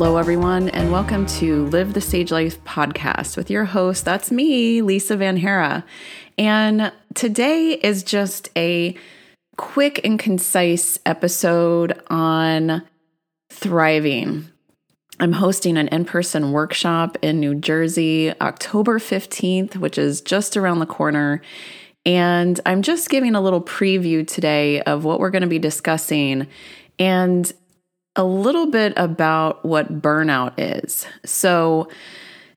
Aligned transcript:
Hello, 0.00 0.16
everyone, 0.16 0.68
and 0.68 0.92
welcome 0.92 1.26
to 1.26 1.66
Live 1.66 1.92
the 1.92 2.00
Sage 2.00 2.30
Life 2.30 2.62
podcast 2.62 3.36
with 3.36 3.50
your 3.50 3.64
host. 3.64 4.04
That's 4.04 4.30
me, 4.30 4.80
Lisa 4.80 5.16
Van 5.16 5.36
Hara. 5.36 5.84
And 6.38 6.92
today 7.14 7.72
is 7.72 8.04
just 8.04 8.48
a 8.56 8.96
quick 9.56 10.00
and 10.04 10.16
concise 10.16 11.00
episode 11.04 12.00
on 12.06 12.84
thriving. 13.50 14.48
I'm 15.18 15.32
hosting 15.32 15.76
an 15.76 15.88
in 15.88 16.04
person 16.04 16.52
workshop 16.52 17.18
in 17.20 17.40
New 17.40 17.56
Jersey 17.56 18.32
October 18.40 19.00
15th, 19.00 19.78
which 19.78 19.98
is 19.98 20.20
just 20.20 20.56
around 20.56 20.78
the 20.78 20.86
corner. 20.86 21.42
And 22.06 22.60
I'm 22.64 22.82
just 22.82 23.10
giving 23.10 23.34
a 23.34 23.40
little 23.40 23.60
preview 23.60 24.24
today 24.24 24.80
of 24.82 25.02
what 25.02 25.18
we're 25.18 25.30
going 25.30 25.42
to 25.42 25.48
be 25.48 25.58
discussing 25.58 26.46
and 27.00 27.52
a 28.18 28.24
little 28.24 28.66
bit 28.66 28.92
about 28.96 29.64
what 29.64 30.02
burnout 30.02 30.52
is. 30.58 31.06
So, 31.24 31.88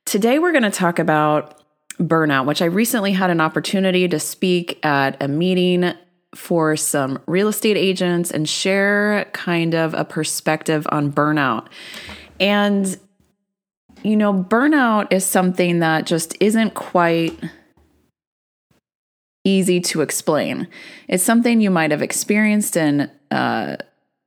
today 0.05 0.39
we're 0.39 0.51
going 0.51 0.63
to 0.63 0.71
talk 0.71 0.99
about 0.99 1.63
burnout, 1.99 2.47
which 2.47 2.61
I 2.61 2.65
recently 2.65 3.11
had 3.11 3.29
an 3.29 3.39
opportunity 3.39 4.07
to 4.07 4.19
speak 4.19 4.83
at 4.83 5.21
a 5.21 5.27
meeting 5.27 5.93
for 6.33 6.75
some 6.75 7.21
real 7.27 7.47
estate 7.47 7.77
agents 7.77 8.31
and 8.31 8.49
share 8.49 9.29
kind 9.33 9.75
of 9.75 9.93
a 9.93 10.03
perspective 10.03 10.87
on 10.89 11.11
burnout. 11.11 11.67
And, 12.39 12.97
you 14.01 14.15
know, 14.15 14.33
burnout 14.33 15.13
is 15.13 15.25
something 15.25 15.79
that 15.79 16.05
just 16.07 16.35
isn't 16.39 16.73
quite 16.73 17.37
easy 19.43 19.79
to 19.81 20.01
explain. 20.01 20.67
It's 21.07 21.23
something 21.23 21.61
you 21.61 21.69
might 21.69 21.91
have 21.91 22.01
experienced 22.01 22.77
in 22.77 23.11
uh, 23.29 23.77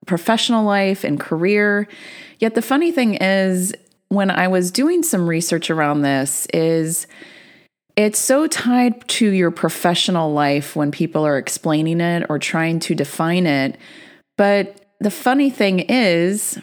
professional 0.07 0.65
life 0.65 1.05
and 1.05 1.19
career. 1.19 1.89
Yet 2.39 2.55
the 2.55 2.63
funny 2.63 2.93
thing 2.93 3.15
is, 3.15 3.75
when 4.09 4.31
I 4.31 4.49
was 4.49 4.71
doing 4.71 5.03
some 5.03 5.29
research 5.29 5.71
around 5.71 6.03
this, 6.03 6.47
is 6.53 7.07
it's 7.97 8.19
so 8.19 8.47
tied 8.47 9.07
to 9.09 9.31
your 9.31 9.51
professional 9.51 10.33
life 10.33 10.75
when 10.75 10.91
people 10.91 11.25
are 11.25 11.39
explaining 11.39 12.01
it 12.01 12.27
or 12.29 12.39
trying 12.39 12.81
to 12.81 12.95
define 12.95 13.47
it. 13.47 13.79
But 14.37 14.85
the 15.01 15.11
funny 15.11 15.51
thing 15.51 15.81
is, 15.81 16.59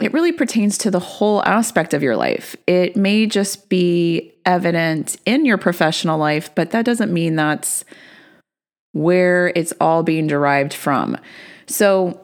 it 0.00 0.12
really 0.12 0.32
pertains 0.32 0.78
to 0.78 0.90
the 0.90 0.98
whole 0.98 1.44
aspect 1.44 1.94
of 1.94 2.02
your 2.02 2.16
life. 2.16 2.56
It 2.66 2.96
may 2.96 3.26
just 3.26 3.68
be 3.68 4.32
evident 4.44 5.16
in 5.24 5.44
your 5.44 5.58
professional 5.58 6.18
life, 6.18 6.52
but 6.54 6.70
that 6.70 6.84
doesn't 6.84 7.12
mean 7.12 7.36
that's 7.36 7.84
where 8.92 9.52
it's 9.54 9.72
all 9.80 10.02
being 10.02 10.26
derived 10.26 10.72
from. 10.72 11.16
So, 11.66 12.23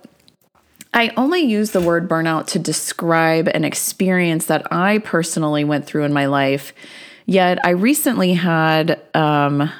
I 0.92 1.12
only 1.16 1.40
use 1.40 1.70
the 1.70 1.80
word 1.80 2.08
burnout 2.08 2.46
to 2.48 2.58
describe 2.58 3.48
an 3.48 3.64
experience 3.64 4.46
that 4.46 4.72
I 4.72 4.98
personally 4.98 5.64
went 5.64 5.86
through 5.86 6.04
in 6.04 6.12
my 6.12 6.26
life. 6.26 6.72
Yet, 7.26 7.64
I 7.64 7.70
recently 7.70 8.34
had 8.34 9.00
um, 9.14 9.70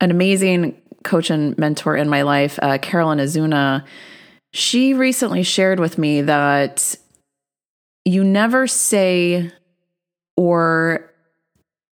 an 0.00 0.10
amazing 0.10 0.80
coach 1.02 1.30
and 1.30 1.56
mentor 1.58 1.96
in 1.96 2.08
my 2.08 2.22
life, 2.22 2.58
uh, 2.62 2.78
Carolyn 2.78 3.18
Azuna. 3.18 3.84
She 4.52 4.94
recently 4.94 5.42
shared 5.42 5.80
with 5.80 5.98
me 5.98 6.22
that 6.22 6.94
you 8.04 8.22
never 8.22 8.66
say 8.66 9.50
or 10.36 11.10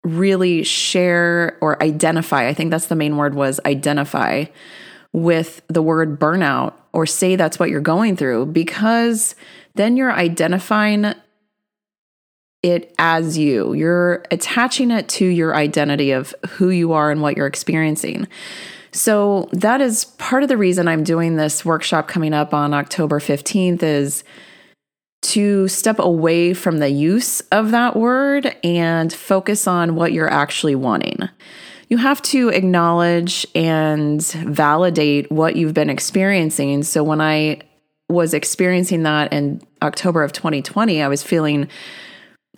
really 0.04 0.62
share 0.62 1.58
or 1.60 1.82
identify. 1.82 2.46
I 2.46 2.54
think 2.54 2.70
that's 2.70 2.86
the 2.86 2.94
main 2.94 3.16
word 3.16 3.34
was 3.34 3.58
identify 3.64 4.44
with 5.14 5.62
the 5.68 5.80
word 5.80 6.18
burnout 6.18 6.74
or 6.92 7.06
say 7.06 7.36
that's 7.36 7.58
what 7.58 7.70
you're 7.70 7.80
going 7.80 8.16
through 8.16 8.46
because 8.46 9.36
then 9.76 9.96
you're 9.96 10.12
identifying 10.12 11.14
it 12.62 12.92
as 12.98 13.38
you. 13.38 13.72
You're 13.74 14.24
attaching 14.30 14.90
it 14.90 15.08
to 15.10 15.24
your 15.24 15.54
identity 15.54 16.10
of 16.10 16.34
who 16.50 16.70
you 16.70 16.92
are 16.92 17.10
and 17.10 17.22
what 17.22 17.36
you're 17.36 17.46
experiencing. 17.46 18.26
So 18.90 19.48
that 19.52 19.80
is 19.80 20.04
part 20.04 20.42
of 20.42 20.48
the 20.48 20.56
reason 20.56 20.88
I'm 20.88 21.04
doing 21.04 21.36
this 21.36 21.64
workshop 21.64 22.08
coming 22.08 22.34
up 22.34 22.52
on 22.52 22.74
October 22.74 23.20
15th 23.20 23.82
is 23.82 24.24
to 25.22 25.68
step 25.68 25.98
away 26.00 26.54
from 26.54 26.78
the 26.78 26.90
use 26.90 27.40
of 27.52 27.70
that 27.70 27.96
word 27.96 28.56
and 28.64 29.12
focus 29.12 29.66
on 29.66 29.94
what 29.94 30.12
you're 30.12 30.30
actually 30.30 30.74
wanting. 30.74 31.28
You 31.88 31.98
have 31.98 32.22
to 32.22 32.48
acknowledge 32.48 33.46
and 33.54 34.22
validate 34.22 35.30
what 35.30 35.56
you've 35.56 35.74
been 35.74 35.90
experiencing. 35.90 36.82
So 36.82 37.02
when 37.02 37.20
I 37.20 37.60
was 38.08 38.34
experiencing 38.34 39.02
that 39.02 39.32
in 39.32 39.60
October 39.82 40.22
of 40.22 40.32
2020, 40.32 41.02
I 41.02 41.08
was 41.08 41.22
feeling 41.22 41.68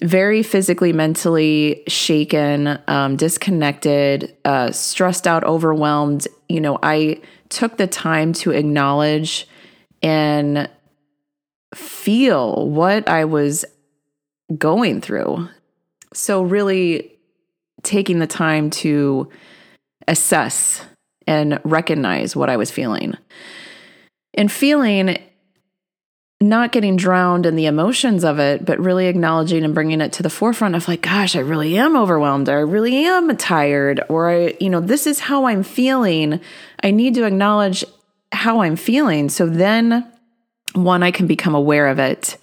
very 0.02 0.42
physically, 0.42 0.92
mentally 0.92 1.82
shaken, 1.88 2.78
um, 2.86 3.16
disconnected, 3.16 4.36
uh, 4.44 4.70
stressed 4.70 5.26
out, 5.26 5.42
overwhelmed. 5.44 6.28
You 6.48 6.60
know, 6.60 6.78
I 6.82 7.20
took 7.48 7.78
the 7.78 7.86
time 7.86 8.32
to 8.34 8.50
acknowledge 8.50 9.48
and 10.02 10.68
feel 11.74 12.68
what 12.68 13.08
I 13.08 13.24
was 13.24 13.64
going 14.58 15.00
through. 15.00 15.48
So, 16.12 16.42
really 16.42 17.15
taking 17.86 18.18
the 18.18 18.26
time 18.26 18.68
to 18.68 19.30
assess 20.06 20.84
and 21.26 21.60
recognize 21.64 22.36
what 22.36 22.50
I 22.50 22.56
was 22.56 22.70
feeling. 22.70 23.16
And 24.34 24.52
feeling 24.52 25.18
not 26.40 26.70
getting 26.70 26.96
drowned 26.96 27.46
in 27.46 27.56
the 27.56 27.64
emotions 27.64 28.22
of 28.22 28.38
it, 28.38 28.64
but 28.64 28.78
really 28.78 29.06
acknowledging 29.06 29.64
and 29.64 29.74
bringing 29.74 30.02
it 30.02 30.12
to 30.12 30.22
the 30.22 30.28
forefront 30.28 30.74
of 30.74 30.86
like, 30.86 31.00
gosh, 31.00 31.34
I 31.34 31.40
really 31.40 31.78
am 31.78 31.96
overwhelmed, 31.96 32.50
or 32.50 32.58
I 32.58 32.60
really 32.60 33.06
am 33.06 33.34
tired, 33.38 34.02
or 34.10 34.30
I, 34.30 34.56
you 34.60 34.68
know, 34.68 34.80
this 34.80 35.06
is 35.06 35.18
how 35.18 35.46
I'm 35.46 35.62
feeling. 35.62 36.40
I 36.82 36.90
need 36.90 37.14
to 37.14 37.24
acknowledge 37.24 37.84
how 38.32 38.60
I'm 38.60 38.76
feeling. 38.76 39.30
So 39.30 39.46
then 39.46 40.12
one, 40.74 41.02
I 41.02 41.10
can 41.10 41.26
become 41.26 41.54
aware 41.54 41.88
of 41.88 41.98
it. 41.98 42.36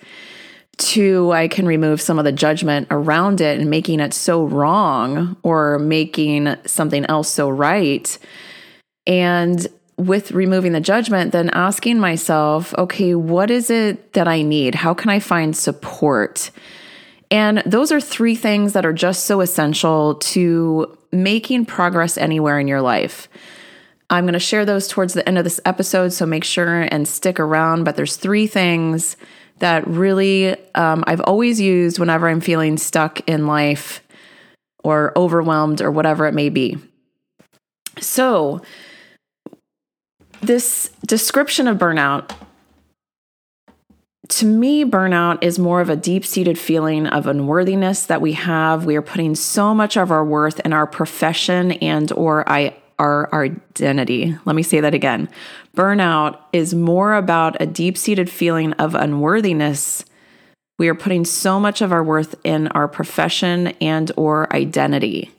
Two, 0.78 1.32
I 1.32 1.48
can 1.48 1.66
remove 1.68 2.02
some 2.02 2.18
of 2.18 2.26
the 2.26 2.32
judgment 2.32 2.88
around 2.90 3.42
it 3.42 3.60
and 3.60 3.70
making 3.70 4.00
it 4.00 4.14
so 4.14 4.44
wrong 4.44 5.38
or 5.44 5.78
making 5.80 6.56
something 6.66 7.06
else 7.06 7.30
so 7.30 7.50
right. 7.50 8.18
And 9.06 9.68
with 9.98 10.32
removing 10.32 10.72
the 10.72 10.82
judgment, 10.82 11.32
then 11.32 11.50
asking 11.52 12.00
myself, 12.00 12.74
okay, 12.78 13.14
what 13.14 13.52
is 13.52 13.70
it 13.70 14.14
that 14.14 14.28
I 14.28 14.42
need? 14.42 14.76
How 14.76 14.94
can 14.94 15.10
I 15.10 15.20
find 15.20 15.56
support? 15.56 16.50
And 17.30 17.62
those 17.66 17.92
are 17.92 18.02
three 18.02 18.36
things 18.36 18.74
that 18.74 18.86
are 18.86 18.94
just 18.94 19.26
so 19.26 19.42
essential 19.42 20.16
to 20.16 20.98
making 21.12 21.66
progress 21.66 22.18
anywhere 22.18 22.60
in 22.60 22.68
your 22.68 22.82
life. 22.82 23.28
I'm 24.10 24.26
going 24.26 24.34
to 24.34 24.40
share 24.40 24.66
those 24.66 24.88
towards 24.88 25.14
the 25.14 25.28
end 25.28 25.38
of 25.38 25.44
this 25.44 25.62
episode, 25.66 26.14
so 26.14 26.26
make 26.26 26.44
sure 26.44 26.82
and 26.82 27.08
stick 27.08 27.40
around. 27.40 27.84
But 27.84 27.96
there's 27.96 28.16
three 28.16 28.48
things 28.48 29.16
that 29.60 29.88
really 29.88 30.56
um, 30.76 31.04
I've 31.08 31.22
always 31.22 31.60
used 31.60 32.00
whenever 32.00 32.28
I'm 32.28 32.42
feeling 32.42 32.78
stuck 32.78 33.28
in 33.28 33.48
life 33.48 34.04
or 34.84 35.18
overwhelmed 35.18 35.82
or 35.82 35.92
whatever 35.92 36.26
it 36.26 36.34
may 36.34 36.50
be. 36.50 36.78
So, 38.00 38.62
this 40.42 40.90
description 41.06 41.68
of 41.68 41.78
burnout 41.78 42.36
to 44.30 44.46
me 44.46 44.84
burnout 44.84 45.44
is 45.44 45.60
more 45.60 45.82
of 45.82 45.90
a 45.90 45.96
deep-seated 45.96 46.58
feeling 46.58 47.08
of 47.08 47.28
unworthiness 47.28 48.06
that 48.06 48.22
we 48.22 48.34
have 48.34 48.86
we 48.86 48.96
are 48.96 49.02
putting 49.02 49.36
so 49.36 49.74
much 49.74 49.98
of 49.98 50.12
our 50.12 50.26
worth 50.26 50.60
in 50.62 50.74
our 50.74 50.88
profession 50.88 51.74
and 51.74 52.12
or 52.14 52.48
i 52.50 52.76
our 53.00 53.34
identity. 53.34 54.38
Let 54.46 54.56
me 54.56 54.64
say 54.64 54.80
that 54.80 54.94
again. 54.94 55.30
Burnout 55.76 56.40
is 56.54 56.74
more 56.74 57.16
about 57.16 57.62
a 57.62 57.66
deep 57.66 57.98
seated 57.98 58.30
feeling 58.30 58.74
of 58.74 58.96
unworthiness. 58.96 60.06
We 60.80 60.88
are 60.90 60.96
putting 60.96 61.26
so 61.26 61.60
much 61.60 61.82
of 61.82 61.92
our 61.92 62.04
worth 62.04 62.36
in 62.44 62.68
our 62.70 62.88
profession 62.88 63.68
and 63.82 64.12
or 64.18 64.54
identity. 64.56 65.32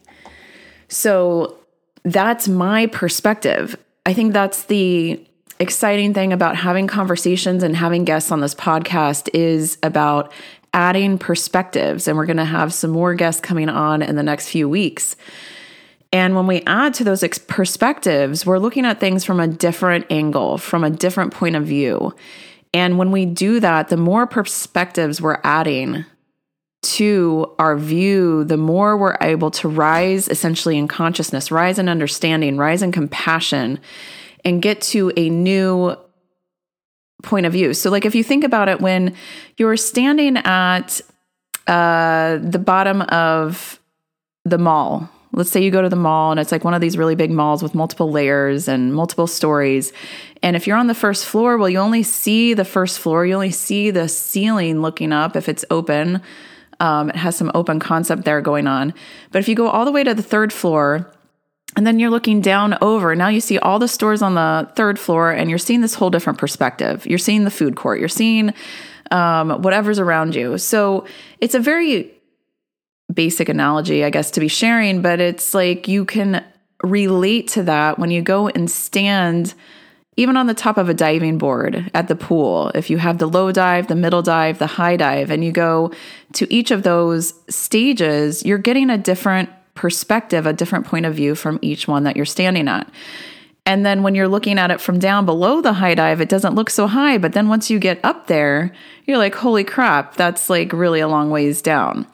So 0.89 1.59
that's 2.05 2.49
my 2.49 2.87
perspective. 2.87 3.77
I 4.07 4.13
think 4.13 4.33
that's 4.33 4.65
the 4.65 5.25
exciting 5.59 6.15
thing 6.15 6.33
about 6.33 6.57
having 6.57 6.87
conversations 6.87 7.63
and 7.63 7.77
having 7.77 8.05
guests 8.05 8.31
on 8.31 8.41
this 8.41 8.55
podcast 8.55 9.29
is 9.33 9.79
about 9.83 10.33
adding 10.73 11.17
perspectives 11.17 12.09
and 12.09 12.17
we're 12.17 12.27
going 12.27 12.37
to 12.37 12.45
have 12.45 12.75
some 12.75 12.91
more 12.91 13.15
guests 13.15 13.41
coming 13.41 13.69
on 13.69 14.03
in 14.03 14.17
the 14.17 14.23
next 14.23 14.49
few 14.49 14.69
weeks. 14.69 15.17
And 16.15 16.37
when 16.37 16.47
we 16.47 16.63
add 16.69 16.95
to 16.95 17.05
those 17.05 17.25
ex- 17.25 17.39
perspectives, 17.39 18.47
we're 18.47 18.61
looking 18.61 18.87
at 18.87 19.01
things 19.01 19.25
from 19.25 19.41
a 19.41 19.49
different 19.49 20.07
angle, 20.11 20.59
from 20.59 20.85
a 20.85 20.91
different 20.91 21.35
point 21.35 21.57
of 21.57 21.67
view. 21.67 22.15
And 22.73 22.99
when 22.99 23.11
we 23.11 23.27
do 23.27 23.59
that, 23.59 23.89
the 23.89 23.97
more 23.97 24.25
perspectives 24.25 25.21
we're 25.21 25.41
adding 25.43 26.05
to 26.83 27.53
our 27.59 27.77
view, 27.77 28.45
the 28.45 28.57
more 28.57 28.97
we're 28.97 29.17
able 29.23 29.51
to 29.51 29.67
rise 29.67 30.29
essentially 30.29 30.79
in 30.79 30.87
consciousness, 30.87 31.51
rise 31.51 31.81
in 31.81 31.89
understanding, 31.89 32.59
rise 32.59 32.83
in 32.83 32.93
compassion, 32.93 33.81
and 34.45 34.63
get 34.63 34.81
to 34.83 35.11
a 35.17 35.29
new 35.29 35.97
point 37.25 37.45
of 37.45 37.53
view. 37.53 37.75
So, 37.75 37.91
like 37.91 38.05
if 38.05 38.15
you 38.15 38.23
think 38.23 38.45
about 38.45 38.69
it, 38.69 38.81
when 38.81 39.17
you're 39.57 39.77
standing 39.77 40.37
at 40.37 41.01
uh, 41.67 42.39
the 42.41 42.61
bottom 42.61 43.03
of 43.03 43.81
the 44.45 44.59
mall, 44.59 45.11
let's 45.35 45.51
say 45.51 45.63
you 45.63 45.71
go 45.71 45.83
to 45.83 45.89
the 45.89 45.97
mall 45.97 46.31
and 46.31 46.41
it's 46.41 46.53
like 46.53 46.65
one 46.65 46.75
of 46.75 46.81
these 46.81 46.97
really 46.97 47.15
big 47.15 47.31
malls 47.31 47.63
with 47.63 47.75
multiple 47.75 48.11
layers 48.11 48.69
and 48.69 48.95
multiple 48.95 49.27
stories. 49.27 49.93
And 50.43 50.57
if 50.57 50.67
you're 50.67 50.77
on 50.77 50.87
the 50.87 50.95
first 50.95 51.27
floor, 51.27 51.59
well, 51.59 51.69
you 51.69 51.79
only 51.79 52.03
see 52.03 52.55
the 52.55 52.65
first 52.65 52.99
floor, 52.99 53.27
you 53.27 53.35
only 53.35 53.51
see 53.51 53.91
the 53.91 54.09
ceiling 54.09 54.81
looking 54.81 55.13
up 55.13 55.37
if 55.37 55.49
it's 55.49 55.65
open. 55.71 56.23
Um, 56.81 57.11
it 57.11 57.17
has 57.17 57.37
some 57.37 57.51
open 57.55 57.81
concept 57.81 58.25
there 58.25 58.41
going 58.41 58.67
on. 58.67 58.95
But 59.31 59.39
if 59.39 59.49
you 59.49 59.55
go 59.55 59.69
all 59.69 59.85
the 59.85 59.93
way 59.93 60.05
to 60.05 60.15
the 60.15 60.23
third 60.23 60.53
floor, 60.53 61.11
and 61.77 61.87
then 61.87 61.99
you're 61.99 62.11
looking 62.11 62.41
down 62.41 62.79
over. 62.81 63.17
Now 63.17 63.29
you 63.29 63.41
see 63.41 63.59
all 63.59 63.81
the 63.81 63.89
stores 63.89 64.23
on 64.23 64.35
the 64.35 64.71
third 64.77 64.99
floor, 64.99 65.33
and 65.33 65.51
you're 65.51 65.59
seeing 65.59 65.81
this 65.81 65.95
whole 65.95 66.11
different 66.11 66.39
perspective. 66.39 67.05
You're 67.05 67.19
seeing 67.19 67.43
the 67.45 67.51
food 67.51 67.75
court, 67.75 67.99
you're 67.99 68.09
seeing 68.09 68.55
um, 69.11 69.63
whatever's 69.63 69.99
around 69.99 70.35
you. 70.35 70.59
So 70.59 71.05
it's 71.41 71.55
a 71.55 71.61
very 71.61 72.14
basic 73.13 73.49
analogy, 73.49 74.05
I 74.05 74.11
guess, 74.11 74.31
to 74.33 74.41
be 74.41 74.49
sharing, 74.49 75.03
but 75.03 75.21
it's 75.21 75.55
like 75.55 75.89
you 75.89 76.05
can 76.05 76.45
relate 76.83 77.49
to 77.49 77.63
that 77.65 77.99
when 77.99 78.11
you 78.11 78.23
go 78.23 78.49
and 78.49 78.71
stand 78.71 79.55
even 80.17 80.37
on 80.37 80.47
the 80.47 80.55
top 80.55 80.79
of 80.79 80.89
a 80.89 80.95
diving 80.95 81.39
board 81.39 81.91
at 81.93 82.09
the 82.09 82.15
pool. 82.15 82.71
If 82.75 82.89
you 82.89 82.99
have 82.99 83.19
the 83.19 83.27
low 83.27 83.51
dive, 83.51 83.89
the 83.89 83.97
middle 83.97 84.23
dive, 84.23 84.59
the 84.59 84.67
high 84.67 84.97
dive, 84.97 85.31
and 85.31 85.45
you 85.45 85.51
go 85.51 85.93
to 86.35 86.53
each 86.55 86.71
of 86.71 86.85
those 86.85 87.35
stages, 87.49 88.45
you're 88.45 88.59
getting 88.59 88.91
a 88.91 88.99
different 88.99 89.51
perspective, 89.75 90.47
a 90.47 90.53
different 90.53 90.87
point 90.87 91.05
of 91.05 91.15
view 91.15 91.35
from 91.35 91.59
each 91.63 91.89
one 91.89 92.05
that 92.05 92.17
you're 92.17 92.25
standing 92.25 92.69
at. 92.69 92.89
And 93.67 93.85
then 93.85 94.03
when 94.03 94.15
you're 94.15 94.29
looking 94.29 94.59
at 94.59 94.71
it 94.71 94.81
from 94.81 94.99
down 94.99 95.27
below 95.27 95.61
the 95.61 95.73
high 95.73 95.95
dive, 95.95 96.21
it 96.21 96.29
doesn't 96.29 96.55
look 96.55 96.71
so 96.71 96.87
high. 96.87 97.19
But 97.19 97.33
then 97.33 97.49
once 97.49 97.71
you 97.71 97.79
get 97.79 97.99
up 98.05 98.27
there, 98.27 98.73
you're 99.07 99.19
like, 99.19 99.35
holy 99.35 99.65
crap, 99.65 100.17
that's 100.17 100.51
like 100.51 100.73
really 100.73 101.01
a 101.01 101.09
long 101.09 101.31
ways 101.31 101.63
down. 101.63 102.07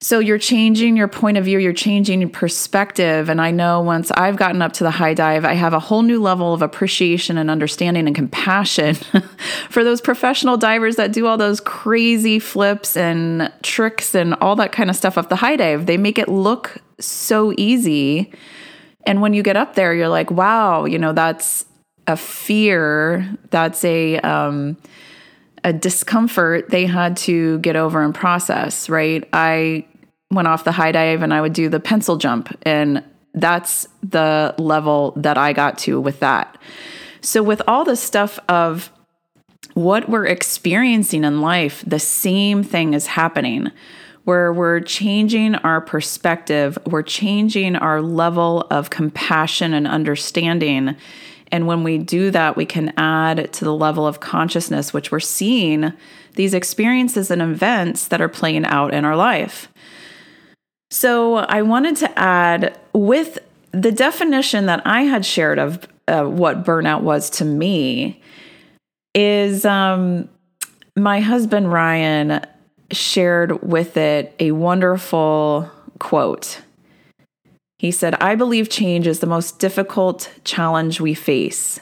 So 0.00 0.20
you're 0.20 0.38
changing 0.38 0.96
your 0.96 1.08
point 1.08 1.38
of 1.38 1.44
view, 1.44 1.58
you're 1.58 1.72
changing 1.72 2.20
your 2.20 2.30
perspective. 2.30 3.28
And 3.28 3.40
I 3.40 3.50
know 3.50 3.80
once 3.80 4.12
I've 4.12 4.36
gotten 4.36 4.62
up 4.62 4.72
to 4.74 4.84
the 4.84 4.92
high 4.92 5.12
dive, 5.12 5.44
I 5.44 5.54
have 5.54 5.72
a 5.72 5.80
whole 5.80 6.02
new 6.02 6.22
level 6.22 6.54
of 6.54 6.62
appreciation 6.62 7.36
and 7.36 7.50
understanding 7.50 8.06
and 8.06 8.14
compassion 8.14 8.94
for 9.70 9.82
those 9.82 10.00
professional 10.00 10.56
divers 10.56 10.94
that 10.96 11.12
do 11.12 11.26
all 11.26 11.36
those 11.36 11.58
crazy 11.58 12.38
flips 12.38 12.96
and 12.96 13.52
tricks 13.62 14.14
and 14.14 14.34
all 14.34 14.54
that 14.54 14.70
kind 14.70 14.88
of 14.88 14.94
stuff 14.94 15.18
off 15.18 15.28
the 15.28 15.36
high 15.36 15.56
dive. 15.56 15.86
They 15.86 15.96
make 15.96 16.18
it 16.18 16.28
look 16.28 16.76
so 17.00 17.52
easy. 17.56 18.32
And 19.04 19.20
when 19.20 19.34
you 19.34 19.42
get 19.42 19.56
up 19.56 19.74
there, 19.74 19.92
you're 19.94 20.08
like, 20.08 20.30
wow, 20.30 20.84
you 20.84 21.00
know, 21.00 21.12
that's 21.12 21.64
a 22.06 22.16
fear. 22.16 23.28
That's 23.50 23.84
a, 23.84 24.18
um, 24.20 24.76
a 25.64 25.72
discomfort 25.72 26.70
they 26.70 26.86
had 26.86 27.16
to 27.16 27.58
get 27.58 27.76
over 27.76 28.02
and 28.02 28.14
process, 28.14 28.88
right? 28.88 29.28
I 29.32 29.86
went 30.30 30.48
off 30.48 30.64
the 30.64 30.72
high 30.72 30.92
dive 30.92 31.22
and 31.22 31.32
I 31.32 31.40
would 31.40 31.52
do 31.52 31.68
the 31.68 31.80
pencil 31.80 32.16
jump, 32.16 32.56
and 32.62 33.02
that's 33.34 33.88
the 34.02 34.54
level 34.58 35.12
that 35.16 35.38
I 35.38 35.52
got 35.52 35.78
to 35.78 36.00
with 36.00 36.20
that. 36.20 36.58
So, 37.20 37.42
with 37.42 37.62
all 37.66 37.84
the 37.84 37.96
stuff 37.96 38.38
of 38.48 38.92
what 39.74 40.08
we're 40.08 40.26
experiencing 40.26 41.24
in 41.24 41.40
life, 41.40 41.84
the 41.86 41.98
same 41.98 42.62
thing 42.62 42.94
is 42.94 43.06
happening 43.06 43.70
where 44.24 44.52
we're 44.52 44.80
changing 44.80 45.54
our 45.54 45.80
perspective, 45.80 46.78
we're 46.84 47.02
changing 47.02 47.76
our 47.76 48.02
level 48.02 48.66
of 48.70 48.90
compassion 48.90 49.72
and 49.72 49.88
understanding 49.88 50.94
and 51.50 51.66
when 51.66 51.82
we 51.82 51.98
do 51.98 52.30
that, 52.30 52.56
we 52.56 52.66
can 52.66 52.92
add 52.96 53.52
to 53.54 53.64
the 53.64 53.74
level 53.74 54.06
of 54.06 54.20
consciousness, 54.20 54.92
which 54.92 55.10
we're 55.10 55.20
seeing 55.20 55.92
these 56.34 56.54
experiences 56.54 57.30
and 57.30 57.42
events 57.42 58.08
that 58.08 58.20
are 58.20 58.28
playing 58.28 58.64
out 58.66 58.94
in 58.94 59.04
our 59.04 59.16
life. 59.16 59.68
So 60.90 61.36
I 61.36 61.62
wanted 61.62 61.96
to 61.96 62.18
add 62.18 62.78
with 62.92 63.38
the 63.72 63.92
definition 63.92 64.66
that 64.66 64.82
I 64.86 65.02
had 65.02 65.24
shared 65.24 65.58
of 65.58 65.86
uh, 66.06 66.24
what 66.24 66.64
burnout 66.64 67.02
was 67.02 67.28
to 67.30 67.44
me 67.44 68.22
is 69.14 69.64
um, 69.64 70.28
my 70.96 71.20
husband 71.20 71.72
Ryan 71.72 72.40
shared 72.90 73.62
with 73.62 73.96
it 73.96 74.34
a 74.38 74.52
wonderful 74.52 75.70
quote. 75.98 76.62
He 77.78 77.92
said, 77.92 78.16
I 78.16 78.34
believe 78.34 78.68
change 78.68 79.06
is 79.06 79.20
the 79.20 79.26
most 79.26 79.60
difficult 79.60 80.32
challenge 80.42 81.00
we 81.00 81.14
face. 81.14 81.78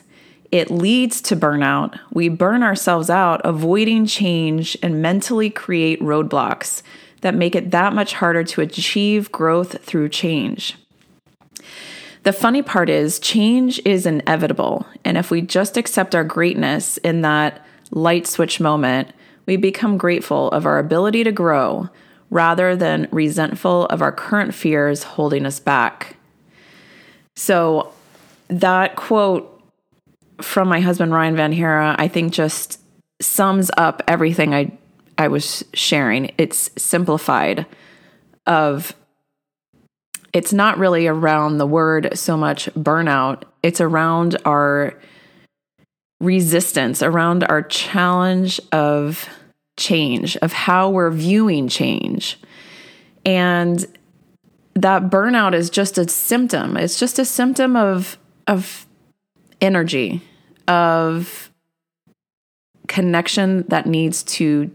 It 0.53 0.71
leads 0.71 1.23
to 1.23 1.37
burnout. 1.37 1.99
We 2.13 2.29
burn 2.29 2.63
ourselves 2.63 3.09
out 3.09 3.41
avoiding 3.45 4.07
change 4.07 4.77
and 4.83 5.01
mentally 5.01 5.49
create 5.49 6.01
roadblocks 6.01 6.83
that 7.23 7.35
make 7.35 7.55
it 7.55 7.71
that 7.71 7.95
much 7.95 8.13
harder 8.13 8.45
to 8.45 8.61
achieve 8.61 9.33
growth 9.33 9.83
through 9.83 10.11
change. 10.11 10.77
The 12.25 12.33
funny 12.33 12.61
part 12.61 12.91
is, 12.91 13.19
change 13.19 13.81
is 13.87 14.05
inevitable. 14.05 14.87
And 15.05 15.17
if 15.17 15.31
we 15.31 15.41
just 15.41 15.77
accept 15.77 16.15
our 16.15 16.25
greatness 16.25 16.99
in 16.99 17.23
that 17.23 17.65
light 17.91 18.27
switch 18.27 18.61
moment, 18.61 19.13
we 19.47 19.57
become 19.57 19.97
grateful 19.97 20.51
of 20.51 20.67
our 20.67 20.79
ability 20.79 21.25
to 21.25 21.33
grow, 21.33 21.89
rather 22.31 22.77
than 22.77 23.09
resentful 23.11 23.87
of 23.87 24.03
our 24.03 24.13
current 24.13 24.55
fears 24.55 25.03
holding 25.03 25.47
us 25.47 25.61
back. 25.61 26.17
So, 27.37 27.93
that 28.49 28.97
quote 28.97 29.53
from 30.41 30.69
my 30.69 30.81
husband 30.81 31.13
Ryan 31.13 31.37
Van 31.37 31.53
Hara, 31.53 31.97
I 31.99 32.09
think 32.09 32.33
just 32.33 32.81
sums 33.21 33.71
up 33.77 34.03
everything 34.07 34.55
I 34.55 34.73
I 35.19 35.29
was 35.29 35.65
sharing. 35.73 36.33
It's 36.37 36.71
simplified 36.77 37.67
of 38.47 38.95
it's 40.33 40.53
not 40.53 40.79
really 40.79 41.07
around 41.07 41.57
the 41.57 41.67
word 41.67 42.11
so 42.15 42.37
much 42.37 42.67
burnout. 42.75 43.45
It's 43.63 43.81
around 43.81 44.37
our 44.45 44.95
resistance, 46.21 47.03
around 47.03 47.45
our 47.45 47.63
challenge 47.63 48.61
of 48.73 49.29
change, 49.77 50.37
of 50.39 50.53
how 50.53 50.91
we're 50.91 51.11
viewing 51.11 51.69
change. 51.69 52.39
And 53.25 53.85
that 54.75 55.11
burnout 55.11 55.55
is 55.55 55.71
just 55.71 55.99
a 55.99 56.09
symptom. 56.09 56.77
It's 56.77 56.99
just 56.99 57.19
a 57.19 57.25
symptom 57.25 57.77
of 57.77 58.19
of 58.47 58.87
energy, 59.61 60.23
of 60.69 61.51
connection 62.87 63.65
that 63.69 63.87
needs 63.87 64.23
to 64.23 64.71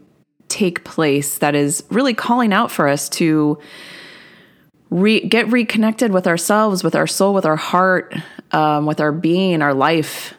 take 0.49 0.83
place 0.83 1.37
that 1.37 1.55
is 1.55 1.83
really 1.89 2.13
calling 2.13 2.51
out 2.51 2.69
for 2.69 2.89
us 2.89 3.07
to 3.07 3.57
re- 4.89 5.21
get 5.21 5.49
reconnected 5.49 6.11
with 6.11 6.27
ourselves, 6.27 6.83
with 6.83 6.95
our 6.95 7.07
soul, 7.07 7.33
with 7.33 7.45
our 7.45 7.55
heart, 7.55 8.13
um, 8.51 8.85
with 8.85 8.99
our 8.99 9.13
being, 9.13 9.61
our 9.61 9.73
life. 9.73 10.33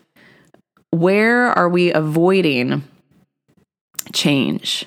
Where 0.91 1.47
are 1.47 1.69
we 1.69 1.93
avoiding 1.93 2.83
change? 4.13 4.87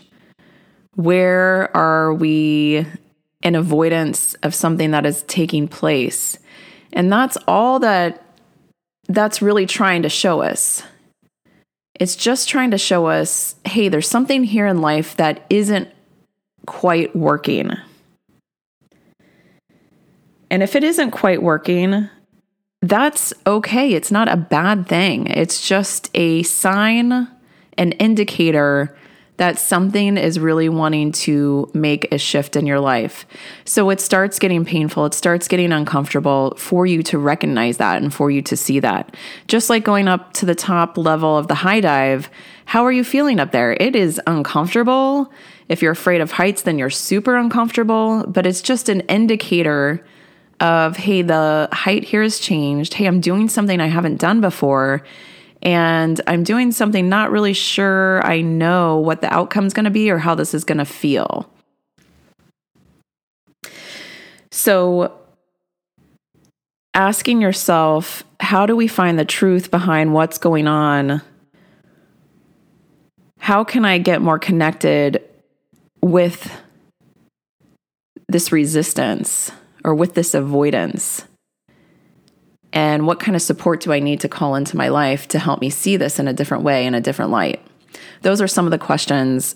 Where 0.96 1.76
are 1.76 2.14
we 2.14 2.86
in 3.44 3.56
avoidance 3.56 4.34
of 4.36 4.56
something 4.56 4.92
that 4.92 5.06
is 5.06 5.24
taking 5.24 5.68
place? 5.68 6.40
And 6.94 7.12
that's 7.12 7.38
all 7.48 7.80
that 7.80 8.22
that's 9.08 9.42
really 9.42 9.66
trying 9.66 10.02
to 10.04 10.10
show 10.10 10.42
us. 10.42 10.84
It's 11.94 12.16
just 12.16 12.50
trying 12.50 12.72
to 12.72 12.78
show 12.78 13.08
us 13.08 13.56
hey, 13.66 13.90
there's 13.90 14.08
something 14.08 14.44
here 14.44 14.68
in 14.68 14.82
life 14.82 15.16
that 15.18 15.46
isn't 15.50 15.90
quite 16.66 17.16
working. 17.16 17.72
And 20.50 20.64
if 20.64 20.76
it 20.76 20.84
isn't 20.84 21.12
quite 21.12 21.42
working, 21.42 22.10
that's 22.82 23.34
okay. 23.48 23.94
It's 23.94 24.12
not 24.12 24.30
a 24.30 24.38
bad 24.38 24.88
thing. 24.88 25.28
It's 25.28 25.68
just 25.68 26.10
a 26.14 26.44
sign, 26.44 27.28
an 27.78 27.92
indicator 27.94 28.96
that 29.38 29.60
something 29.60 30.18
is 30.18 30.40
really 30.40 30.70
wanting 30.70 31.12
to 31.12 31.70
make 31.74 32.12
a 32.12 32.18
shift 32.18 32.56
in 32.56 32.66
your 32.66 32.80
life. 32.80 33.26
So 33.66 33.90
it 33.90 34.00
starts 34.00 34.40
getting 34.40 34.64
painful, 34.64 35.06
it 35.06 35.14
starts 35.14 35.48
getting 35.48 35.72
uncomfortable 35.72 36.56
for 36.58 36.86
you 36.86 37.04
to 37.04 37.18
recognize 37.18 37.78
that 37.78 38.02
and 38.02 38.14
for 38.14 38.32
you 38.32 38.42
to 38.44 38.56
see 38.56 38.80
that. 38.80 39.16
Just 39.48 39.70
like 39.70 39.84
going 39.84 40.08
up 40.08 40.34
to 40.34 40.46
the 40.46 40.56
top 40.56 40.98
level 40.98 41.38
of 41.38 41.48
the 41.48 41.56
high 41.56 41.82
dive, 41.82 42.30
how 42.66 42.86
are 42.86 42.92
you 42.92 43.04
feeling 43.04 43.40
up 43.40 43.52
there? 43.52 43.74
It 43.74 43.96
is 43.96 44.22
uncomfortable. 44.26 45.32
If 45.68 45.82
you're 45.82 45.92
afraid 45.92 46.22
of 46.22 46.32
heights, 46.32 46.62
then 46.62 46.80
you're 46.80 46.90
super 46.90 47.36
uncomfortable, 47.36 48.24
but 48.28 48.46
it's 48.46 48.62
just 48.62 48.88
an 48.90 49.02
indicator 49.02 50.06
of, 50.62 50.96
hey, 50.96 51.22
the 51.22 51.68
height 51.72 52.06
here 52.06 52.24
has 52.24 52.40
changed. 52.40 52.94
Hey, 52.94 53.08
I'm 53.08 53.20
doing 53.20 53.50
something 53.50 53.82
I 53.82 53.88
haven't 53.88 54.22
done 54.22 54.40
before 54.40 55.04
and 55.66 56.22
I'm 56.28 56.46
doing 56.46 56.72
something 56.72 57.10
not 57.10 57.32
really 57.32 57.52
sure 57.54 58.26
I 58.26 58.40
know 58.40 58.98
what 58.98 59.20
the 59.20 59.34
outcome's 59.34 59.74
going 59.74 59.84
to 59.84 59.92
be 59.92 60.10
or 60.10 60.20
how 60.20 60.36
this 60.36 60.54
is 60.54 60.64
going 60.64 60.78
to 60.78 60.86
feel. 60.86 61.50
So, 64.52 65.12
asking 66.94 67.42
yourself, 67.42 68.24
how 68.40 68.66
do 68.66 68.78
we 68.78 68.88
find 68.88 69.20
the 69.20 69.26
truth 69.26 69.70
behind 69.70 70.14
what's 70.14 70.38
going 70.38 70.68
on 70.68 71.22
how 73.46 73.64
can 73.64 73.86
I 73.86 74.00
get 74.00 74.24
more 74.24 74.40
connected 74.40 75.24
with 76.02 76.52
this 78.28 78.52
resistance 78.52 79.52
or 79.84 79.94
with 79.94 80.16
this 80.16 80.34
avoidance? 80.34 81.26
And 82.76 83.08
what 83.08 83.22
kind 83.22 83.38
of 83.38 83.42
support 83.42 83.80
do 83.80 83.94
I 83.94 84.00
need 84.00 84.20
to 84.20 84.30
call 84.30 84.54
into 84.56 84.76
my 84.76 84.90
life 84.90 85.30
to 85.30 85.40
help 85.40 85.62
me 85.62 85.70
see 85.70 85.96
this 85.96 86.20
in 86.20 86.28
a 86.28 86.34
different 86.34 86.64
way, 86.64 86.86
in 86.86 86.94
a 86.94 87.00
different 87.00 87.32
light? 87.32 87.62
Those 88.22 88.42
are 88.42 88.48
some 88.48 88.66
of 88.66 88.72
the 88.72 88.78
questions 88.78 89.56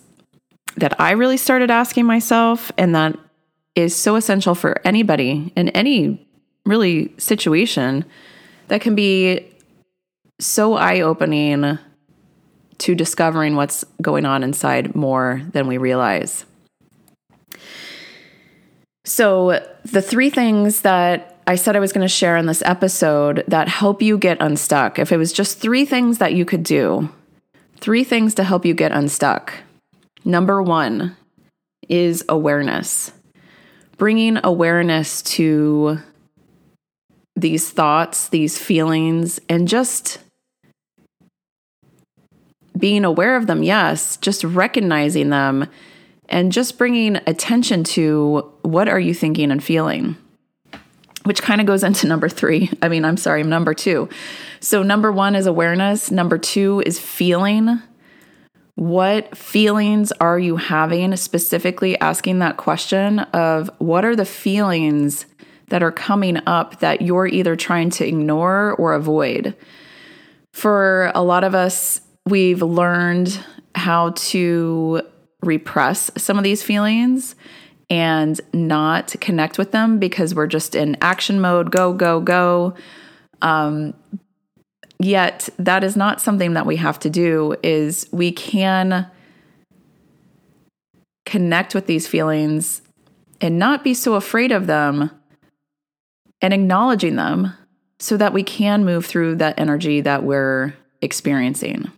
that 0.77 0.99
I 0.99 1.11
really 1.11 1.35
started 1.35 1.69
asking 1.69 2.05
myself, 2.05 2.71
and 2.77 2.95
that 2.95 3.19
is 3.75 3.93
so 3.93 4.15
essential 4.15 4.55
for 4.55 4.79
anybody 4.85 5.51
in 5.57 5.67
any 5.69 6.25
really 6.65 7.13
situation 7.17 8.05
that 8.69 8.79
can 8.79 8.95
be 8.95 9.45
so 10.39 10.75
eye 10.75 11.01
opening 11.01 11.77
to 12.77 12.95
discovering 12.95 13.57
what's 13.57 13.83
going 14.01 14.25
on 14.25 14.43
inside 14.43 14.95
more 14.95 15.41
than 15.51 15.67
we 15.67 15.77
realize. 15.77 16.45
So, 19.03 19.65
the 19.83 20.01
three 20.01 20.29
things 20.29 20.81
that 20.81 21.28
I 21.47 21.55
said 21.55 21.75
I 21.75 21.79
was 21.79 21.93
going 21.93 22.05
to 22.05 22.13
share 22.13 22.37
in 22.37 22.45
this 22.45 22.61
episode 22.63 23.43
that 23.47 23.67
help 23.67 24.01
you 24.01 24.17
get 24.17 24.41
unstuck, 24.41 24.99
if 24.99 25.11
it 25.11 25.17
was 25.17 25.33
just 25.33 25.57
three 25.57 25.85
things 25.85 26.19
that 26.19 26.33
you 26.33 26.45
could 26.45 26.63
do, 26.63 27.09
three 27.77 28.03
things 28.03 28.35
to 28.35 28.43
help 28.43 28.65
you 28.65 28.73
get 28.73 28.91
unstuck. 28.91 29.53
Number 30.23 30.61
one 30.61 31.15
is 31.87 32.23
awareness, 32.29 33.11
bringing 33.97 34.39
awareness 34.43 35.21
to 35.23 35.99
these 37.35 37.69
thoughts, 37.69 38.29
these 38.29 38.57
feelings, 38.57 39.39
and 39.49 39.67
just 39.67 40.19
being 42.77 43.03
aware 43.05 43.35
of 43.35 43.47
them, 43.47 43.63
yes, 43.63 44.17
just 44.17 44.43
recognizing 44.43 45.29
them 45.29 45.67
and 46.29 46.51
just 46.51 46.77
bringing 46.77 47.17
attention 47.27 47.83
to 47.83 48.51
what 48.61 48.87
are 48.87 48.99
you 48.99 49.13
thinking 49.13 49.51
and 49.51 49.63
feeling 49.63 50.15
which 51.23 51.41
kind 51.41 51.61
of 51.61 51.67
goes 51.67 51.83
into 51.83 52.07
number 52.07 52.29
three. 52.29 52.69
I 52.81 52.89
mean, 52.89 53.05
I'm 53.05 53.17
sorry, 53.17 53.43
number 53.43 53.73
two. 53.73 54.09
So, 54.59 54.83
number 54.83 55.11
one 55.11 55.35
is 55.35 55.45
awareness. 55.45 56.11
Number 56.11 56.37
two 56.37 56.83
is 56.85 56.99
feeling. 56.99 57.81
What 58.75 59.37
feelings 59.37 60.13
are 60.13 60.39
you 60.39 60.55
having? 60.55 61.15
Specifically, 61.17 61.99
asking 61.99 62.39
that 62.39 62.57
question 62.57 63.19
of 63.19 63.69
what 63.79 64.05
are 64.05 64.15
the 64.15 64.25
feelings 64.25 65.25
that 65.67 65.83
are 65.83 65.91
coming 65.91 66.39
up 66.47 66.79
that 66.79 67.01
you're 67.01 67.27
either 67.27 67.55
trying 67.55 67.89
to 67.91 68.07
ignore 68.07 68.73
or 68.75 68.93
avoid? 68.93 69.55
For 70.53 71.11
a 71.13 71.21
lot 71.21 71.43
of 71.43 71.53
us, 71.53 72.01
we've 72.25 72.61
learned 72.61 73.43
how 73.75 74.11
to 74.11 75.01
repress 75.41 76.11
some 76.17 76.37
of 76.37 76.43
these 76.43 76.63
feelings 76.63 77.35
and 77.89 78.39
not 78.53 79.15
connect 79.19 79.57
with 79.57 79.71
them 79.71 79.99
because 79.99 80.35
we're 80.35 80.47
just 80.47 80.75
in 80.75 80.97
action 81.01 81.41
mode 81.41 81.71
go, 81.71 81.93
go, 81.93 82.19
go. 82.19 82.75
Um, 83.41 83.93
yet 84.99 85.49
that 85.57 85.83
is 85.83 85.95
not 85.95 86.21
something 86.21 86.53
that 86.53 86.65
we 86.65 86.75
have 86.75 86.99
to 86.99 87.09
do 87.09 87.55
is 87.63 88.07
we 88.11 88.31
can 88.31 89.09
connect 91.25 91.73
with 91.73 91.87
these 91.87 92.07
feelings 92.07 92.81
and 93.41 93.57
not 93.57 93.83
be 93.83 93.93
so 93.93 94.15
afraid 94.15 94.51
of 94.51 94.67
them 94.67 95.09
and 96.41 96.53
acknowledging 96.53 97.15
them 97.15 97.53
so 97.99 98.17
that 98.17 98.33
we 98.33 98.43
can 98.43 98.85
move 98.85 99.05
through 99.05 99.35
that 99.35 99.59
energy 99.59 100.01
that 100.01 100.23
we're 100.23 100.73
experiencing 101.01 101.91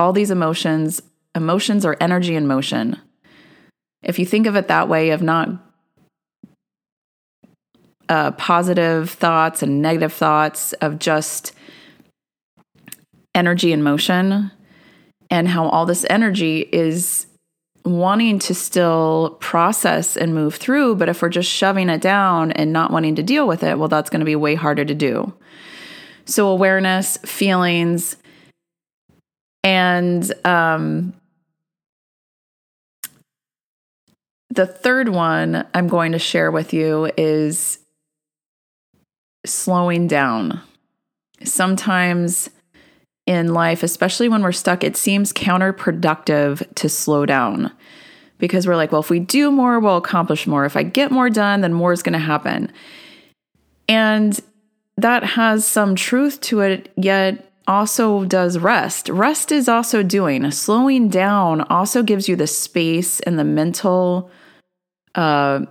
all 0.00 0.12
these 0.12 0.30
emotions, 0.30 1.02
emotions 1.34 1.84
are 1.84 1.96
energy 2.00 2.34
in 2.34 2.46
motion. 2.46 2.98
If 4.02 4.18
you 4.18 4.26
think 4.26 4.46
of 4.46 4.56
it 4.56 4.68
that 4.68 4.88
way, 4.88 5.10
of 5.10 5.22
not 5.22 5.48
uh, 8.08 8.32
positive 8.32 9.10
thoughts 9.10 9.62
and 9.62 9.80
negative 9.80 10.12
thoughts, 10.12 10.72
of 10.74 10.98
just 10.98 11.52
energy 13.34 13.72
and 13.72 13.84
motion, 13.84 14.50
and 15.30 15.48
how 15.48 15.68
all 15.68 15.86
this 15.86 16.04
energy 16.10 16.68
is 16.72 17.26
wanting 17.84 18.38
to 18.38 18.54
still 18.54 19.36
process 19.40 20.16
and 20.16 20.34
move 20.34 20.56
through. 20.56 20.96
But 20.96 21.08
if 21.08 21.22
we're 21.22 21.28
just 21.28 21.50
shoving 21.50 21.88
it 21.88 22.00
down 22.00 22.52
and 22.52 22.72
not 22.72 22.90
wanting 22.90 23.14
to 23.16 23.22
deal 23.22 23.46
with 23.46 23.62
it, 23.62 23.78
well, 23.78 23.88
that's 23.88 24.10
going 24.10 24.20
to 24.20 24.26
be 24.26 24.36
way 24.36 24.54
harder 24.54 24.84
to 24.84 24.94
do. 24.94 25.32
So, 26.24 26.48
awareness, 26.48 27.16
feelings, 27.18 28.16
and 29.64 30.32
um, 30.44 31.12
the 34.50 34.66
third 34.66 35.08
one 35.08 35.66
I'm 35.74 35.88
going 35.88 36.12
to 36.12 36.18
share 36.18 36.50
with 36.50 36.72
you 36.72 37.10
is 37.16 37.78
slowing 39.46 40.06
down. 40.06 40.60
Sometimes 41.44 42.50
in 43.26 43.54
life, 43.54 43.82
especially 43.82 44.28
when 44.28 44.42
we're 44.42 44.52
stuck, 44.52 44.82
it 44.82 44.96
seems 44.96 45.32
counterproductive 45.32 46.74
to 46.74 46.88
slow 46.88 47.24
down 47.24 47.70
because 48.38 48.66
we're 48.66 48.76
like, 48.76 48.90
well, 48.90 49.02
if 49.02 49.10
we 49.10 49.20
do 49.20 49.50
more, 49.50 49.78
we'll 49.78 49.96
accomplish 49.96 50.46
more. 50.46 50.64
If 50.64 50.76
I 50.76 50.82
get 50.82 51.10
more 51.10 51.30
done, 51.30 51.60
then 51.60 51.72
more 51.72 51.92
is 51.92 52.02
going 52.02 52.14
to 52.14 52.18
happen. 52.18 52.72
And 53.88 54.38
that 54.96 55.22
has 55.22 55.66
some 55.66 55.94
truth 55.94 56.40
to 56.42 56.60
it, 56.60 56.92
yet 56.96 57.52
also 57.66 58.24
does 58.24 58.58
rest. 58.58 59.08
Rest 59.08 59.52
is 59.52 59.68
also 59.68 60.02
doing. 60.02 60.50
Slowing 60.50 61.08
down 61.08 61.60
also 61.62 62.02
gives 62.02 62.28
you 62.28 62.34
the 62.34 62.46
space 62.46 63.20
and 63.20 63.38
the 63.38 63.44
mental 63.44 64.30
uh, 65.14 65.64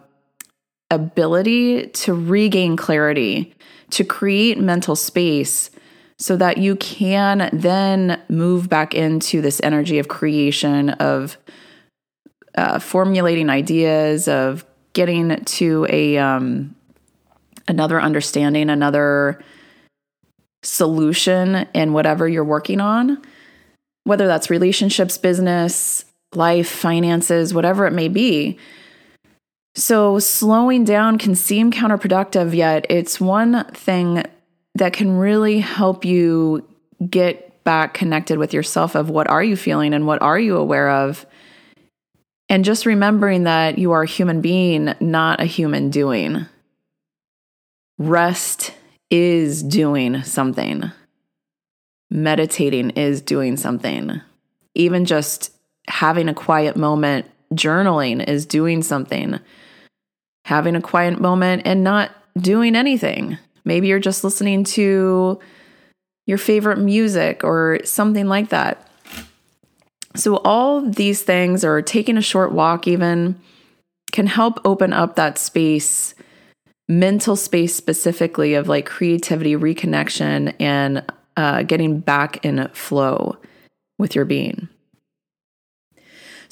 ability 0.91 1.87
to 1.87 2.13
regain 2.13 2.75
clarity, 2.75 3.53
to 3.91 4.03
create 4.03 4.59
mental 4.59 4.95
space 4.95 5.69
so 6.17 6.35
that 6.35 6.57
you 6.57 6.75
can 6.75 7.49
then 7.53 8.21
move 8.27 8.67
back 8.69 8.93
into 8.93 9.41
this 9.41 9.61
energy 9.63 9.99
of 9.99 10.07
creation, 10.07 10.89
of 10.89 11.37
uh, 12.55 12.79
formulating 12.79 13.49
ideas, 13.49 14.27
of 14.27 14.65
getting 14.93 15.43
to 15.45 15.87
a 15.89 16.17
um, 16.17 16.75
another 17.67 18.01
understanding, 18.01 18.69
another 18.69 19.41
solution 20.63 21.67
in 21.73 21.93
whatever 21.93 22.27
you're 22.27 22.43
working 22.43 22.81
on, 22.81 23.21
whether 24.03 24.27
that's 24.27 24.49
relationships, 24.49 25.17
business, 25.17 26.03
life, 26.33 26.69
finances, 26.69 27.53
whatever 27.53 27.85
it 27.85 27.93
may 27.93 28.07
be. 28.09 28.57
So, 29.79 30.19
slowing 30.19 30.83
down 30.83 31.17
can 31.17 31.35
seem 31.35 31.71
counterproductive, 31.71 32.53
yet 32.53 32.85
it's 32.89 33.21
one 33.21 33.63
thing 33.71 34.23
that 34.75 34.91
can 34.91 35.17
really 35.17 35.61
help 35.61 36.03
you 36.03 36.67
get 37.09 37.63
back 37.63 37.93
connected 37.93 38.39
with 38.39 38.53
yourself 38.53 38.93
of 38.95 39.09
what 39.09 39.29
are 39.29 39.41
you 39.41 39.55
feeling 39.55 39.93
and 39.93 40.05
what 40.05 40.21
are 40.21 40.37
you 40.37 40.57
aware 40.57 40.89
of. 40.89 41.25
And 42.49 42.65
just 42.65 42.85
remembering 42.85 43.45
that 43.45 43.77
you 43.77 43.93
are 43.93 44.03
a 44.03 44.07
human 44.07 44.41
being, 44.41 44.93
not 44.99 45.39
a 45.39 45.45
human 45.45 45.89
doing. 45.89 46.45
Rest 47.97 48.73
is 49.09 49.63
doing 49.63 50.23
something. 50.23 50.91
Meditating 52.09 52.89
is 52.91 53.21
doing 53.21 53.55
something. 53.55 54.19
Even 54.75 55.05
just 55.05 55.53
having 55.87 56.27
a 56.27 56.33
quiet 56.33 56.75
moment, 56.75 57.27
journaling 57.53 58.27
is 58.27 58.45
doing 58.45 58.83
something. 58.83 59.39
Having 60.49 60.75
a 60.75 60.81
quiet 60.81 61.21
moment 61.21 61.61
and 61.65 61.83
not 61.83 62.09
doing 62.35 62.75
anything. 62.75 63.37
Maybe 63.65 63.87
you're 63.87 63.99
just 63.99 64.23
listening 64.23 64.63
to 64.63 65.39
your 66.25 66.39
favorite 66.39 66.79
music 66.79 67.43
or 67.43 67.81
something 67.83 68.27
like 68.27 68.49
that. 68.49 68.89
So, 70.15 70.37
all 70.37 70.81
these 70.81 71.21
things, 71.21 71.63
or 71.63 71.83
taking 71.83 72.17
a 72.17 72.21
short 72.21 72.51
walk, 72.51 72.87
even 72.87 73.39
can 74.11 74.25
help 74.25 74.59
open 74.65 74.91
up 74.91 75.15
that 75.17 75.37
space 75.37 76.15
mental 76.87 77.35
space 77.35 77.75
specifically 77.75 78.55
of 78.55 78.67
like 78.67 78.87
creativity, 78.87 79.55
reconnection, 79.55 80.55
and 80.59 81.05
uh, 81.37 81.61
getting 81.61 81.99
back 81.99 82.43
in 82.43 82.67
flow 82.73 83.37
with 83.99 84.15
your 84.15 84.25
being. 84.25 84.67